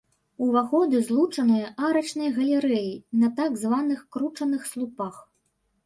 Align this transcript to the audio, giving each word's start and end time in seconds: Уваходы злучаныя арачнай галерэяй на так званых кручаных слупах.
Уваходы 0.45 1.01
злучаныя 1.09 1.67
арачнай 1.89 2.33
галерэяй 2.39 2.91
на 3.25 3.33
так 3.39 3.63
званых 3.65 4.05
кручаных 4.17 4.61
слупах. 4.73 5.27